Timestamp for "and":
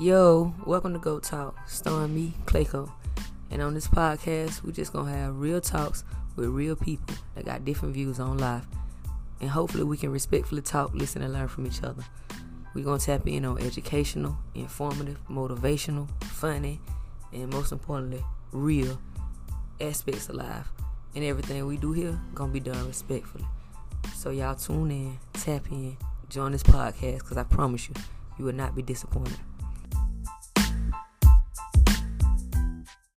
3.50-3.60, 9.42-9.50, 11.20-11.34, 17.34-17.52, 21.14-21.22